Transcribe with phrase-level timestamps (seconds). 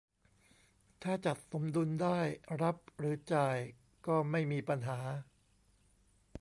[1.03, 2.19] ถ้าจัดสมดุลได้
[2.61, 3.57] รับหรือจ่าย
[4.07, 4.99] ก็ไม่มีปัญหา